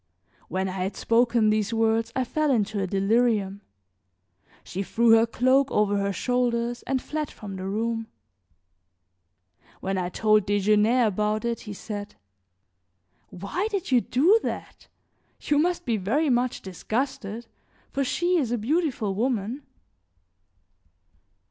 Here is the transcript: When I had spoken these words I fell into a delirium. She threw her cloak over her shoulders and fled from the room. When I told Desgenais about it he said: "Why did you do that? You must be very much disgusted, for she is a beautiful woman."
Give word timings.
When 0.47 0.67
I 0.67 0.81
had 0.81 0.95
spoken 0.95 1.51
these 1.51 1.75
words 1.75 2.11
I 2.15 2.23
fell 2.23 2.49
into 2.49 2.79
a 2.81 2.87
delirium. 2.87 3.61
She 4.63 4.81
threw 4.81 5.11
her 5.11 5.27
cloak 5.27 5.69
over 5.69 5.97
her 5.99 6.11
shoulders 6.11 6.81
and 6.87 6.99
fled 6.99 7.29
from 7.29 7.55
the 7.55 7.67
room. 7.67 8.07
When 9.79 9.99
I 9.99 10.09
told 10.09 10.47
Desgenais 10.47 11.05
about 11.05 11.45
it 11.45 11.59
he 11.69 11.73
said: 11.73 12.15
"Why 13.29 13.67
did 13.69 13.91
you 13.91 14.01
do 14.01 14.39
that? 14.41 14.87
You 15.39 15.59
must 15.59 15.85
be 15.85 15.97
very 15.97 16.31
much 16.31 16.63
disgusted, 16.63 17.45
for 17.91 18.03
she 18.03 18.37
is 18.39 18.51
a 18.51 18.57
beautiful 18.57 19.13
woman." 19.13 19.61